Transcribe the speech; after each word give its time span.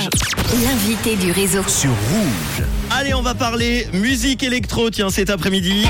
Rouge. 0.00 0.62
L'invité 0.64 1.16
du 1.16 1.30
réseau. 1.30 1.62
Sur 1.66 1.90
Rouge. 1.90 2.66
Allez, 2.90 3.14
on 3.14 3.22
va 3.22 3.34
parler 3.34 3.86
musique 3.92 4.42
électro, 4.42 4.90
tiens, 4.90 5.10
cet 5.10 5.30
après-midi. 5.30 5.84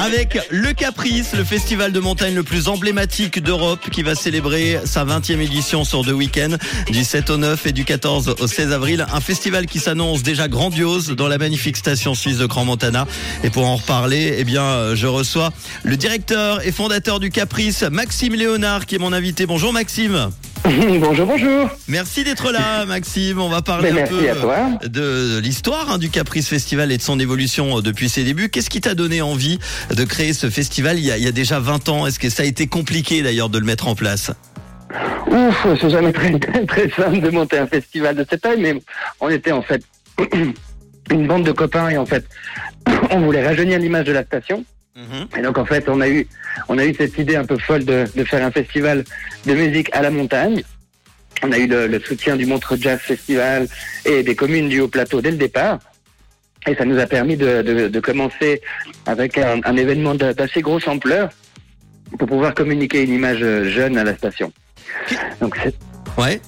Avec 0.00 0.38
le 0.48 0.72
Caprice, 0.72 1.34
le 1.34 1.44
festival 1.44 1.92
de 1.92 1.98
montagne 1.98 2.34
le 2.34 2.44
plus 2.44 2.68
emblématique 2.68 3.42
d'Europe 3.42 3.90
qui 3.90 4.02
va 4.02 4.14
célébrer 4.14 4.78
sa 4.84 5.04
20e 5.04 5.40
édition 5.40 5.84
sur 5.84 6.04
deux 6.04 6.12
week-ends 6.12 6.56
du 6.90 7.02
7 7.04 7.30
au 7.30 7.36
9 7.36 7.66
et 7.66 7.72
du 7.72 7.84
14 7.84 8.36
au 8.38 8.46
16 8.46 8.72
avril. 8.72 9.04
Un 9.12 9.20
festival 9.20 9.66
qui 9.66 9.80
s'annonce 9.80 10.22
déjà 10.22 10.46
grandiose 10.46 11.10
dans 11.10 11.28
la 11.28 11.36
magnifique 11.36 11.76
station 11.76 12.14
suisse 12.14 12.38
de 12.38 12.46
Grand 12.46 12.64
Montana. 12.64 13.06
Et 13.42 13.50
pour 13.50 13.66
en 13.66 13.76
reparler, 13.76 14.36
eh 14.38 14.44
bien, 14.44 14.94
je 14.94 15.06
reçois 15.08 15.52
le 15.82 15.96
directeur 15.96 16.64
et 16.64 16.72
fondateur 16.72 17.18
du 17.18 17.30
Caprice, 17.30 17.82
Maxime 17.82 18.34
Léonard, 18.34 18.86
qui 18.86 18.94
est 18.94 18.98
mon 18.98 19.12
invité. 19.12 19.46
Bonjour 19.46 19.72
Maxime. 19.72 20.30
bonjour, 21.00 21.26
bonjour. 21.26 21.70
Merci 21.88 22.24
d'être 22.24 22.52
là, 22.52 22.84
Maxime. 22.84 23.40
On 23.40 23.48
va 23.48 23.62
parler 23.62 23.90
Mais 23.90 24.02
un 24.02 24.06
peu 24.06 24.20
euh, 24.22 24.88
de 24.88 25.38
l'histoire 25.38 25.90
hein, 25.90 25.98
du 25.98 26.10
Caprice 26.10 26.48
Festival 26.48 26.92
et 26.92 26.98
de 26.98 27.02
son 27.02 27.18
évolution 27.18 27.78
euh, 27.78 27.80
depuis 27.80 28.08
ses 28.08 28.24
débuts. 28.24 28.50
Qu'est-ce 28.50 28.68
qui 28.68 28.80
t'a 28.80 28.94
donné 28.94 29.22
envie 29.22 29.58
de 29.94 30.04
créer 30.04 30.32
ce 30.32 30.50
festival 30.50 30.98
il 30.98 31.06
y 31.06 31.10
a, 31.10 31.16
il 31.16 31.24
y 31.24 31.28
a 31.28 31.32
déjà 31.32 31.58
20 31.58 31.88
ans? 31.88 32.06
Est-ce 32.06 32.18
que 32.18 32.28
ça 32.28 32.42
a 32.42 32.46
été 32.46 32.66
compliqué 32.66 33.22
d'ailleurs 33.22 33.48
de 33.48 33.58
le 33.58 33.64
mettre 33.64 33.88
en 33.88 33.94
place? 33.94 34.30
Ouf, 35.30 35.66
c'est 35.80 35.90
jamais 35.90 36.12
très, 36.12 36.38
très, 36.38 36.66
très 36.66 36.90
simple 36.90 37.20
de 37.20 37.30
monter 37.30 37.58
un 37.58 37.66
festival 37.66 38.16
de 38.16 38.26
cette 38.28 38.42
taille, 38.42 38.60
mais 38.60 38.74
on 39.20 39.30
était 39.30 39.52
en 39.52 39.62
fait 39.62 39.82
une 41.10 41.26
bande 41.26 41.44
de 41.44 41.52
copains 41.52 41.88
et 41.88 41.96
en 41.96 42.06
fait, 42.06 42.26
on 43.10 43.20
voulait 43.20 43.46
rajeunir 43.46 43.78
l'image 43.78 44.04
de 44.04 44.12
la 44.12 44.24
station. 44.24 44.64
Mhm. 44.98 45.28
Et 45.38 45.42
donc 45.42 45.56
en 45.58 45.64
fait, 45.64 45.88
on 45.88 46.00
a 46.00 46.08
eu, 46.08 46.26
on 46.68 46.76
a 46.76 46.84
eu 46.84 46.92
cette 46.94 47.16
idée 47.18 47.36
un 47.36 47.44
peu 47.44 47.56
folle 47.56 47.84
de, 47.84 48.04
de 48.14 48.24
faire 48.24 48.44
un 48.44 48.50
festival 48.50 49.04
de 49.46 49.54
musique 49.54 49.88
à 49.94 50.02
la 50.02 50.10
montagne. 50.10 50.62
On 51.44 51.52
a 51.52 51.58
eu 51.58 51.68
le, 51.68 51.86
le 51.86 52.00
soutien 52.00 52.34
du 52.36 52.46
Montreux 52.46 52.76
Jazz 52.80 52.98
Festival 52.98 53.68
et 54.04 54.24
des 54.24 54.34
communes 54.34 54.68
du 54.68 54.80
Haut 54.80 54.88
Plateau 54.88 55.20
dès 55.20 55.30
le 55.30 55.36
départ. 55.36 55.78
Et 56.66 56.74
ça 56.74 56.84
nous 56.84 56.98
a 56.98 57.06
permis 57.06 57.36
de, 57.36 57.62
de, 57.62 57.86
de 57.88 58.00
commencer 58.00 58.60
avec 59.06 59.38
un, 59.38 59.60
un 59.64 59.76
événement 59.76 60.16
d'a- 60.16 60.34
d'assez 60.34 60.60
grosse 60.62 60.88
ampleur 60.88 61.28
pour 62.18 62.26
pouvoir 62.26 62.54
communiquer 62.54 63.02
une 63.04 63.12
image 63.14 63.38
jeune 63.68 63.96
à 63.96 64.02
la 64.04 64.16
station. 64.16 64.52
Donc 65.40 65.56
c'est... 65.62 65.74
Ouais. 66.20 66.40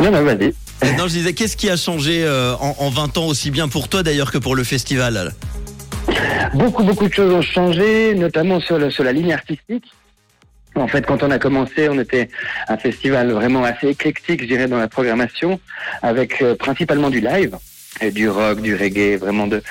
Non, 0.00 0.10
non, 0.10 0.22
vas-y. 0.22 0.54
Non, 0.96 1.04
je 1.06 1.12
disais, 1.14 1.34
qu'est-ce 1.34 1.56
qui 1.56 1.68
a 1.68 1.76
changé 1.76 2.24
euh, 2.24 2.54
en, 2.56 2.74
en 2.78 2.88
20 2.90 3.18
ans 3.18 3.26
aussi 3.26 3.50
bien 3.50 3.68
pour 3.68 3.88
toi 3.88 4.02
d'ailleurs 4.02 4.32
que 4.32 4.38
pour 4.38 4.54
le 4.54 4.64
festival 4.64 5.32
Beaucoup, 6.52 6.82
beaucoup 6.82 7.08
de 7.08 7.12
choses 7.12 7.32
ont 7.32 7.42
changé, 7.42 8.14
notamment 8.14 8.60
sur, 8.60 8.78
la 8.78 9.12
ligne 9.12 9.32
artistique. 9.32 9.84
En 10.74 10.88
fait, 10.88 11.06
quand 11.06 11.22
on 11.22 11.30
a 11.30 11.38
commencé, 11.38 11.88
on 11.88 11.98
était 11.98 12.28
un 12.68 12.76
festival 12.76 13.30
vraiment 13.30 13.64
assez 13.64 13.88
éclectique, 13.88 14.42
je 14.42 14.46
dirais, 14.46 14.66
dans 14.66 14.78
la 14.78 14.88
programmation, 14.88 15.60
avec 16.02 16.42
euh, 16.42 16.56
principalement 16.56 17.10
du 17.10 17.20
live, 17.20 17.56
du 18.12 18.28
rock, 18.28 18.60
du 18.60 18.74
reggae, 18.74 19.16
vraiment 19.16 19.46
de, 19.46 19.62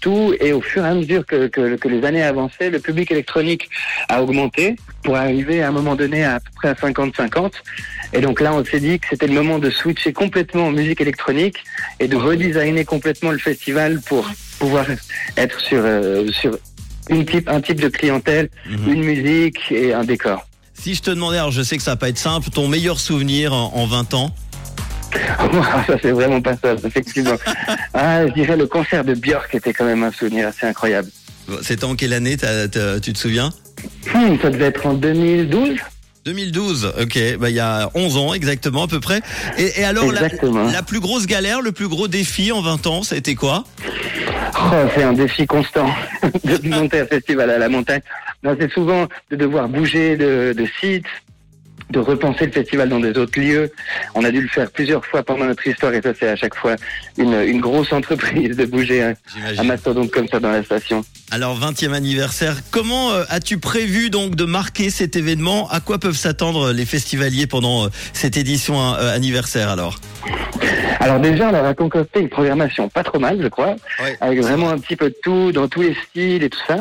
tout. 0.00 0.34
Et 0.38 0.52
au 0.52 0.60
fur 0.60 0.84
et 0.84 0.88
à 0.88 0.94
mesure 0.94 1.24
que 1.24 1.88
les 1.88 2.04
années 2.04 2.22
avançaient, 2.22 2.68
le 2.68 2.78
public 2.78 3.10
électronique 3.10 3.70
a 4.10 4.22
augmenté 4.22 4.76
pour 5.02 5.16
arriver 5.16 5.62
à 5.62 5.68
un 5.68 5.72
moment 5.72 5.96
donné 5.96 6.24
à, 6.24 6.34
à 6.36 6.40
peu 6.40 6.50
près 6.54 6.68
à 6.68 6.74
50-50. 6.74 7.52
Et 8.12 8.20
donc 8.20 8.40
là, 8.40 8.52
on 8.52 8.64
s'est 8.64 8.80
dit 8.80 8.98
que 8.98 9.06
c'était 9.08 9.28
le 9.28 9.34
moment 9.34 9.58
de 9.58 9.70
switcher 9.70 10.12
complètement 10.12 10.66
en 10.66 10.72
musique 10.72 11.00
électronique 11.00 11.64
et 12.00 12.08
de 12.08 12.16
redesigner 12.16 12.84
complètement 12.84 13.30
le 13.30 13.38
festival 13.38 14.00
pour 14.02 14.28
pouvoir 14.60 14.86
être 15.36 15.58
sur, 15.60 15.80
euh, 15.84 16.28
sur 16.30 16.56
une 17.08 17.26
type, 17.26 17.48
un 17.48 17.60
type 17.60 17.80
de 17.80 17.88
clientèle, 17.88 18.48
Mhm. 18.66 18.92
une 18.92 19.02
musique 19.02 19.58
et 19.72 19.92
un 19.92 20.04
décor. 20.04 20.46
Si 20.74 20.94
je 20.94 21.02
te 21.02 21.10
demandais, 21.10 21.38
alors 21.38 21.50
je 21.50 21.62
sais 21.62 21.76
que 21.76 21.82
ça 21.82 21.92
va 21.92 21.96
pas 21.96 22.08
être 22.08 22.18
simple, 22.18 22.48
ton 22.50 22.68
meilleur 22.68 23.00
souvenir 23.00 23.52
en, 23.52 23.72
en 23.74 23.86
20 23.86 24.14
ans 24.14 24.32
ça, 25.88 25.96
c'est 26.00 26.12
vraiment 26.12 26.40
pas 26.40 26.54
ça, 26.62 26.74
effectivement. 26.86 27.34
ah, 27.94 28.28
je 28.28 28.32
dirais 28.32 28.56
le 28.56 28.68
concert 28.68 29.04
de 29.04 29.14
Björk 29.14 29.52
était 29.56 29.72
quand 29.72 29.84
même 29.84 30.04
un 30.04 30.12
souvenir 30.12 30.46
assez 30.46 30.66
incroyable. 30.66 31.08
C'était 31.62 31.82
en 31.84 31.96
quelle 31.96 32.12
année 32.12 32.36
Tu 32.36 33.12
te 33.12 33.18
souviens? 33.18 33.52
Hmm, 34.14 34.36
ça 34.40 34.50
devait 34.50 34.66
être 34.66 34.86
en 34.86 34.94
2012 34.94 35.78
2012, 36.26 36.92
ok, 37.00 37.18
bah 37.38 37.48
il 37.48 37.56
y 37.56 37.60
a 37.60 37.88
11 37.94 38.18
ans 38.18 38.34
exactement 38.34 38.82
à 38.84 38.88
peu 38.88 39.00
près. 39.00 39.22
Et, 39.56 39.80
et 39.80 39.84
alors 39.84 40.12
la, 40.12 40.28
la 40.70 40.82
plus 40.82 41.00
grosse 41.00 41.26
galère, 41.26 41.62
le 41.62 41.72
plus 41.72 41.88
gros 41.88 42.08
défi 42.08 42.52
en 42.52 42.60
20 42.60 42.86
ans, 42.86 43.02
ça 43.02 43.14
a 43.14 43.18
été 43.18 43.34
quoi? 43.34 43.64
Oh, 44.56 44.88
c'est 44.94 45.02
un 45.02 45.12
défi 45.12 45.46
constant 45.46 45.88
de 46.44 46.68
monter 46.68 47.00
un 47.00 47.06
festival 47.06 47.50
à 47.50 47.58
la 47.58 47.68
montagne. 47.68 48.00
C'est 48.42 48.70
souvent 48.72 49.06
de 49.30 49.36
devoir 49.36 49.68
bouger 49.68 50.16
de, 50.16 50.54
de 50.56 50.66
site, 50.80 51.06
de 51.90 51.98
repenser 51.98 52.46
le 52.46 52.52
festival 52.52 52.88
dans 52.88 53.00
des 53.00 53.16
autres 53.18 53.40
lieux. 53.40 53.70
On 54.14 54.24
a 54.24 54.30
dû 54.30 54.40
le 54.42 54.48
faire 54.48 54.70
plusieurs 54.70 55.04
fois 55.04 55.22
pendant 55.22 55.44
notre 55.46 55.66
histoire 55.66 55.92
et 55.94 56.02
ça 56.02 56.10
c'est 56.18 56.28
à 56.28 56.36
chaque 56.36 56.54
fois 56.54 56.76
une, 57.18 57.32
une 57.34 57.60
grosse 57.60 57.92
entreprise 57.92 58.56
de 58.56 58.64
bouger 58.66 59.02
un, 59.02 59.14
un 59.58 59.62
mastodonte 59.64 60.10
comme 60.10 60.28
ça 60.28 60.38
dans 60.40 60.50
la 60.52 60.62
station. 60.62 61.04
Alors 61.30 61.58
20e 61.58 61.92
anniversaire, 61.92 62.56
comment 62.70 63.12
euh, 63.12 63.24
as-tu 63.28 63.58
prévu 63.58 64.10
donc 64.10 64.34
de 64.36 64.44
marquer 64.44 64.90
cet 64.90 65.16
événement? 65.16 65.68
À 65.70 65.80
quoi 65.80 65.98
peuvent 65.98 66.16
s'attendre 66.16 66.72
les 66.72 66.84
festivaliers 66.86 67.46
pendant 67.46 67.86
euh, 67.86 67.88
cette 68.12 68.36
édition 68.36 68.80
euh, 68.94 69.14
anniversaire 69.14 69.68
alors? 69.70 69.98
Alors 71.00 71.18
déjà, 71.18 71.48
on 71.48 71.52
leur 71.52 71.64
a 71.64 71.74
concocté 71.74 72.20
une 72.20 72.28
programmation 72.28 72.88
pas 72.88 73.02
trop 73.02 73.18
mal, 73.18 73.38
je 73.42 73.48
crois, 73.48 73.76
Ouais. 74.02 74.16
avec 74.20 74.40
vraiment 74.40 74.68
un 74.70 74.78
petit 74.78 74.96
peu 74.96 75.08
de 75.08 75.16
tout, 75.22 75.50
dans 75.52 75.66
tous 75.68 75.82
les 75.82 75.96
styles 76.08 76.42
et 76.42 76.50
tout 76.50 76.58
ça. 76.66 76.76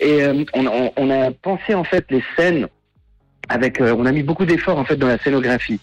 Et 0.00 0.22
euh, 0.22 0.44
on, 0.54 0.66
on- 0.66 0.92
on 0.96 1.10
a 1.10 1.30
pensé 1.32 1.74
en 1.74 1.84
fait 1.84 2.04
les 2.10 2.22
scènes 2.36 2.66
avec, 3.48 3.80
euh, 3.80 3.94
on 3.98 4.06
a 4.06 4.12
mis 4.12 4.22
beaucoup 4.22 4.44
d'efforts 4.44 4.78
en 4.78 4.84
fait 4.84 4.96
dans 4.96 5.08
la 5.08 5.18
scénographie. 5.18 5.80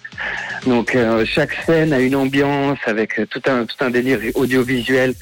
Donc 0.66 0.96
euh, 0.96 1.26
chaque 1.26 1.54
scène 1.66 1.94
a 1.94 2.00
une 2.00 2.16
ambiance 2.16 2.80
avec 2.86 3.20
euh, 3.20 3.26
tout 3.26 3.42
un 3.48 3.66
tout 3.66 3.78
un 3.82 3.90
délire 3.90 4.20
audiovisuel, 4.36 5.14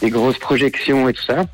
des 0.00 0.10
grosses 0.10 0.38
projections 0.38 1.08
et 1.08 1.12
tout 1.12 1.22
ça. 1.22 1.44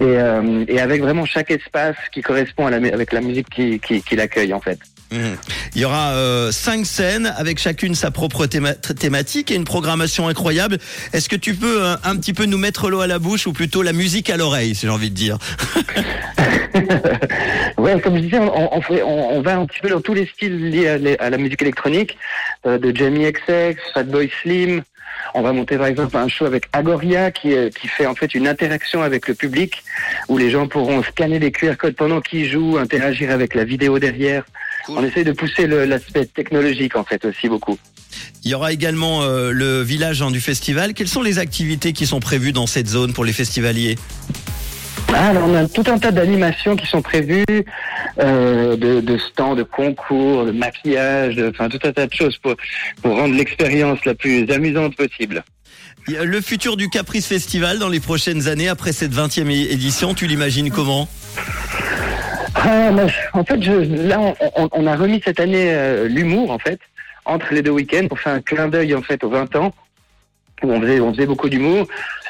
Et, 0.00 0.04
euh, 0.04 0.64
et 0.66 0.80
avec 0.80 1.02
vraiment 1.02 1.26
chaque 1.26 1.50
espace 1.50 1.96
qui 2.10 2.22
correspond 2.22 2.66
à 2.66 2.70
la, 2.70 2.76
avec 2.76 3.12
la 3.12 3.20
musique 3.20 3.50
qui, 3.50 3.78
qui, 3.78 4.02
qui 4.02 4.16
l'accueille 4.16 4.54
en 4.54 4.60
fait. 4.60 4.78
Mhm. 5.12 5.36
Il 5.74 5.80
y 5.80 5.84
aura 5.84 6.12
euh, 6.12 6.52
cinq 6.52 6.86
scènes 6.86 7.32
avec 7.36 7.58
chacune 7.58 7.94
sa 7.94 8.10
propre 8.10 8.46
thématique 8.46 9.50
et 9.50 9.54
une 9.54 9.64
programmation 9.64 10.28
incroyable. 10.28 10.78
Est-ce 11.12 11.28
que 11.28 11.36
tu 11.36 11.54
peux 11.54 11.82
euh, 11.84 11.96
un 12.04 12.16
petit 12.16 12.32
peu 12.32 12.44
nous 12.44 12.58
mettre 12.58 12.90
l'eau 12.90 13.00
à 13.00 13.06
la 13.06 13.18
bouche 13.18 13.46
ou 13.46 13.52
plutôt 13.52 13.82
la 13.82 13.92
musique 13.92 14.30
à 14.30 14.36
l'oreille, 14.36 14.74
si 14.74 14.82
j'ai 14.86 14.88
envie 14.92 15.10
de 15.10 15.14
dire? 15.16 15.38
Ouais, 17.78 18.00
comme 18.00 18.16
je 18.16 18.20
disais, 18.22 18.38
on, 18.38 18.76
on, 18.76 18.82
on- 19.04 19.40
va 19.42 19.56
un 19.58 19.66
petit 19.66 19.80
peu 19.80 19.88
dans 19.88 20.00
tous 20.00 20.14
les 20.14 20.26
styles 20.26 20.70
liés 20.70 21.16
à 21.18 21.30
la 21.30 21.38
musique 21.38 21.62
électronique, 21.62 22.16
euh, 22.66 22.78
de 22.78 22.94
Jamie 22.94 23.24
XX, 23.30 23.76
Fatboy 23.94 24.30
Slim. 24.42 24.82
On 25.34 25.42
va 25.42 25.52
monter 25.52 25.76
par 25.76 25.86
exemple 25.86 26.16
un 26.16 26.28
show 26.28 26.44
avec 26.44 26.64
Agoria 26.72 27.30
qui, 27.30 27.54
euh, 27.54 27.70
qui 27.70 27.88
fait 27.88 28.06
en 28.06 28.14
fait 28.14 28.34
une 28.34 28.46
interaction 28.48 29.02
avec 29.02 29.28
le 29.28 29.34
public 29.34 29.82
où 30.28 30.38
les 30.38 30.50
gens 30.50 30.66
pourront 30.68 31.02
scanner 31.02 31.38
les 31.38 31.52
QR 31.52 31.74
codes 31.78 31.94
pendant 31.96 32.20
qu'ils 32.20 32.48
jouent, 32.50 32.78
interagir 32.78 33.30
avec 33.30 33.54
la 33.54 33.64
vidéo 33.64 33.98
derrière. 33.98 34.44
Cool. 34.86 34.98
On 34.98 35.04
essaie 35.04 35.24
de 35.24 35.32
pousser 35.32 35.66
l'aspect 35.66 36.26
technologique 36.26 36.96
en 36.96 37.04
fait 37.04 37.24
aussi 37.24 37.48
beaucoup. 37.48 37.78
Il 38.44 38.50
y 38.50 38.54
aura 38.54 38.72
également 38.72 39.22
euh, 39.22 39.50
le 39.52 39.82
village 39.82 40.22
hein, 40.22 40.30
du 40.30 40.40
festival. 40.40 40.94
Quelles 40.94 41.08
sont 41.08 41.22
les 41.22 41.38
activités 41.38 41.92
qui 41.92 42.06
sont 42.06 42.20
prévues 42.20 42.52
dans 42.52 42.66
cette 42.66 42.88
zone 42.88 43.12
pour 43.12 43.24
les 43.24 43.32
festivaliers? 43.32 43.96
Ah, 45.12 45.28
alors 45.30 45.48
on 45.48 45.54
a 45.54 45.66
tout 45.68 45.84
un 45.88 45.98
tas 45.98 46.12
d'animations 46.12 46.76
qui 46.76 46.86
sont 46.86 47.02
prévues, 47.02 47.44
euh, 48.20 48.76
de, 48.76 49.00
de 49.00 49.18
stands, 49.18 49.56
de 49.56 49.64
concours, 49.64 50.46
de 50.46 50.52
maquillage, 50.52 51.34
de- 51.34 51.50
enfin 51.50 51.68
tout 51.68 51.80
un 51.82 51.92
tas 51.92 52.06
de 52.06 52.14
choses 52.14 52.36
pour, 52.38 52.54
pour 53.02 53.16
rendre 53.16 53.34
l'expérience 53.34 54.04
la 54.04 54.14
plus 54.14 54.48
amusante 54.50 54.94
possible. 54.96 55.42
Le 56.06 56.40
futur 56.40 56.76
du 56.76 56.88
Caprice 56.88 57.26
Festival 57.26 57.78
dans 57.78 57.88
les 57.88 58.00
prochaines 58.00 58.48
années 58.48 58.68
après 58.68 58.92
cette 58.92 59.12
20e 59.12 59.50
é- 59.50 59.72
édition, 59.72 60.14
tu 60.14 60.26
l'imagines 60.26 60.70
comment? 60.70 61.08
Je- 62.64 63.38
en 63.38 63.44
fait, 63.44 63.62
je, 63.62 63.72
là, 64.06 64.20
on, 64.20 64.34
on- 64.56 64.68
on 64.72 64.86
a 64.86 64.96
remis 64.96 65.20
cette 65.24 65.40
année 65.40 65.70
euh, 65.72 66.08
l'humour, 66.08 66.50
en 66.50 66.58
fait, 66.58 66.78
entre 67.24 67.52
les 67.54 67.62
deux 67.62 67.70
week-ends 67.70 68.06
pour 68.08 68.18
faire 68.20 68.34
un 68.34 68.40
clin 68.40 68.68
d'œil, 68.68 68.94
en 68.94 69.02
fait, 69.02 69.22
aux 69.24 69.30
20 69.30 69.54
ans, 69.56 69.72
où 70.62 70.70
on 70.72 70.80
faisait, 70.80 71.00
on 71.00 71.12
faisait 71.12 71.26
beaucoup 71.26 71.48
d'humour. 71.48 71.86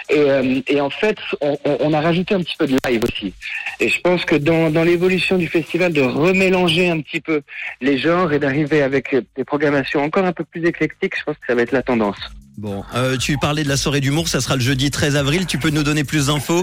Et, 0.09 0.19
euh, 0.19 0.61
et 0.67 0.81
en 0.81 0.91
fait, 0.91 1.17
on, 1.41 1.57
on- 1.65 1.93
a 1.93 2.01
rajouté 2.01 2.35
un 2.35 2.41
petit 2.41 2.57
peu 2.57 2.67
de 2.67 2.77
live 2.89 3.03
aussi. 3.05 3.33
Et 3.79 3.89
je 3.89 4.01
pense 4.01 4.25
que 4.25 4.35
dans, 4.35 4.71
dans 4.71 4.83
l'évolution 4.83 5.39
du 5.39 5.47
festival, 5.47 5.93
de 5.93 6.03
remélanger 6.03 6.91
un 6.91 7.01
petit 7.01 7.21
peu 7.21 7.43
les 7.81 7.97
genres 7.99 8.33
et 8.33 8.39
d'arriver 8.41 8.83
avec 8.83 9.15
euh, 9.15 9.23
des 9.37 9.45
programmations 9.45 10.03
encore 10.03 10.25
un 10.25 10.33
peu 10.33 10.45
plus 10.45 10.65
éclectiques, 10.67 11.15
je 11.17 11.23
pense 11.25 11.37
que 11.37 11.47
ça 11.47 11.55
va 11.55 11.63
être 11.63 11.73
la 11.73 11.83
tendance. 11.83 12.19
Bon, 12.61 12.85
euh, 12.95 13.17
tu 13.17 13.39
parlais 13.39 13.65
de 13.65 13.71
la 13.71 13.79
soirée 13.79 14.01
d'humour, 14.01 14.29
ça 14.29 14.43
sera 14.43 14.55
le 14.55 14.61
jeudi 14.61 14.91
13 14.91 15.17
avril. 15.17 15.47
Tu 15.47 15.57
peux 15.57 15.71
nous 15.71 15.83
donner 15.83 16.05
plus 16.05 16.27
d'infos? 16.27 16.63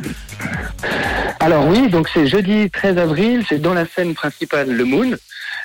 Alors 1.40 1.66
oui, 1.66 1.90
donc 1.90 2.08
c'est 2.14 2.28
jeudi 2.28 2.70
13 2.70 3.00
avril, 3.00 3.44
c'est 3.50 3.60
dans 3.60 3.74
la 3.74 3.88
scène 3.88 4.14
principale 4.14 4.70
Le 4.70 4.86
Moon, 4.86 5.16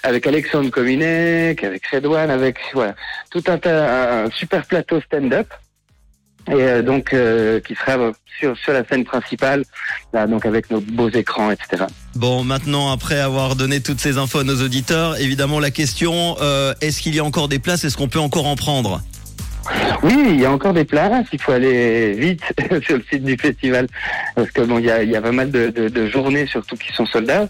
avec 0.02 0.26
Alexandre 0.26 0.70
Kominek, 0.70 1.62
avec 1.62 1.86
Redouane, 1.86 2.30
avec 2.30 2.56
voilà, 2.72 2.94
tout 3.30 3.42
un, 3.46 3.58
tas, 3.58 4.24
un 4.24 4.30
super 4.30 4.64
plateau 4.64 5.02
stand-up. 5.02 5.52
Et 6.48 6.54
euh, 6.54 6.82
donc 6.82 7.12
euh, 7.12 7.60
qui 7.60 7.74
sera 7.74 7.98
sur, 8.40 8.56
sur 8.56 8.72
la 8.72 8.86
scène 8.86 9.04
principale, 9.04 9.64
là, 10.14 10.26
donc 10.26 10.46
avec 10.46 10.70
nos 10.70 10.80
beaux 10.80 11.10
écrans, 11.10 11.50
etc. 11.50 11.84
Bon, 12.14 12.42
maintenant, 12.42 12.90
après 12.90 13.20
avoir 13.20 13.54
donné 13.54 13.80
toutes 13.82 14.00
ces 14.00 14.16
infos 14.16 14.38
à 14.38 14.44
nos 14.44 14.62
auditeurs, 14.62 15.20
évidemment, 15.20 15.60
la 15.60 15.70
question, 15.70 16.36
euh, 16.40 16.72
est-ce 16.80 17.02
qu'il 17.02 17.14
y 17.14 17.18
a 17.18 17.24
encore 17.24 17.48
des 17.48 17.58
places? 17.58 17.84
Est-ce 17.84 17.98
qu'on 17.98 18.08
peut 18.08 18.18
encore 18.18 18.46
en 18.46 18.56
prendre? 18.56 19.02
Oui, 20.02 20.24
il 20.30 20.40
y 20.40 20.44
a 20.44 20.52
encore 20.52 20.72
des 20.72 20.84
places. 20.84 21.26
Il 21.32 21.40
faut 21.40 21.52
aller 21.52 22.12
vite 22.12 22.42
sur 22.82 22.96
le 22.96 23.04
site 23.10 23.24
du 23.24 23.36
festival 23.36 23.86
parce 24.34 24.50
que 24.50 24.62
bon, 24.62 24.78
il 24.78 24.86
y 24.86 25.16
a, 25.16 25.22
pas 25.22 25.32
mal 25.32 25.50
de 25.50 26.06
journées 26.08 26.46
surtout 26.46 26.76
qui 26.76 26.92
sont 26.92 27.06
soldats. 27.06 27.48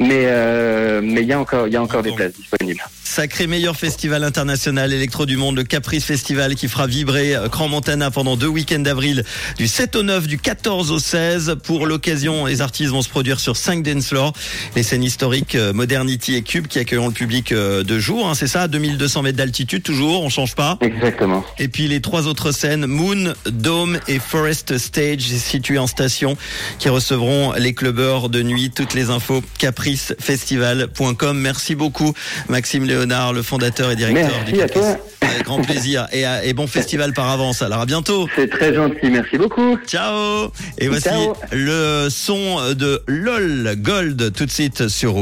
Mais 0.00 0.24
euh, 0.26 1.00
mais 1.02 1.22
il 1.22 1.28
y 1.28 1.32
a 1.32 1.40
encore 1.40 1.66
il 1.66 1.72
y 1.72 1.76
a 1.76 1.82
encore 1.82 2.02
des 2.02 2.12
places 2.12 2.32
disponibles. 2.34 2.82
Sacré 3.04 3.46
meilleur 3.46 3.76
festival 3.76 4.22
international 4.22 4.92
électro 4.92 5.26
du 5.26 5.36
monde, 5.36 5.56
le 5.56 5.64
Caprice 5.64 6.04
Festival 6.04 6.54
qui 6.54 6.68
fera 6.68 6.86
vibrer 6.86 7.34
Grand 7.50 7.68
Montana 7.68 8.10
pendant 8.10 8.36
deux 8.36 8.48
week-ends 8.48 8.78
d'avril 8.80 9.24
du 9.56 9.66
7 9.66 9.96
au 9.96 10.02
9, 10.02 10.26
du 10.26 10.38
14 10.38 10.90
au 10.90 10.98
16. 10.98 11.56
Pour 11.64 11.86
l'occasion, 11.86 12.46
les 12.46 12.60
artistes 12.60 12.90
vont 12.90 13.02
se 13.02 13.08
produire 13.08 13.40
sur 13.40 13.56
5 13.56 13.82
dance 13.82 14.08
floors, 14.08 14.32
les 14.76 14.82
scènes 14.82 15.02
historiques 15.02 15.54
euh, 15.54 15.72
Modernity 15.72 16.34
et 16.34 16.42
Cube 16.42 16.66
qui 16.66 16.78
accueilleront 16.78 17.08
le 17.08 17.12
public 17.12 17.52
euh, 17.52 17.82
de 17.82 17.98
jour. 17.98 18.28
Hein, 18.28 18.34
c'est 18.34 18.46
ça, 18.46 18.68
2200 18.68 19.22
mètres 19.22 19.38
d'altitude 19.38 19.82
toujours, 19.82 20.22
on 20.22 20.28
change 20.28 20.54
pas? 20.54 20.78
Exactement. 20.80 21.44
Et 21.58 21.68
puis 21.68 21.88
les 21.88 22.00
trois 22.00 22.26
autres 22.26 22.52
scènes, 22.52 22.86
Moon, 22.86 23.34
Dome 23.46 23.98
et 24.08 24.18
Forest 24.18 24.78
Stage, 24.78 25.20
situées 25.20 25.78
en 25.78 25.86
station, 25.86 26.36
qui 26.78 26.88
recevront 26.88 27.52
les 27.52 27.74
clubbers 27.74 28.28
de 28.28 28.42
nuit. 28.42 28.70
Toutes 28.70 28.94
les 28.94 29.10
infos 29.10 29.42
capricefestival.com. 29.68 31.38
Merci 31.38 31.74
beaucoup, 31.74 32.12
Maxime 32.48 32.84
Léonard, 32.84 33.32
le 33.32 33.42
fondateur 33.42 33.90
et 33.90 33.96
directeur 33.96 34.30
Merci 34.30 34.52
du 34.52 34.60
à 34.60 34.66
Caprice. 34.68 34.82
toi. 34.82 34.96
Avec 35.28 35.44
grand 35.44 35.60
plaisir 35.62 36.06
et, 36.12 36.24
à- 36.24 36.44
et 36.44 36.52
bon 36.54 36.66
festival 36.78 37.12
par 37.12 37.28
avance. 37.28 37.60
Alors 37.62 37.80
à 37.80 37.86
bientôt. 37.86 38.28
C'est 38.36 38.48
très 38.48 38.74
gentil. 38.74 39.10
Merci 39.10 39.36
beaucoup. 39.36 39.76
Ciao. 39.86 40.50
Et 40.78 40.88
voici 40.88 41.08
Ciao. 41.08 41.34
le 41.52 42.08
son 42.10 42.72
de 42.74 43.02
LOL 43.06 43.74
Gold 43.76 44.32
tout 44.34 44.46
de 44.46 44.50
suite 44.50 44.88
sur. 44.88 45.16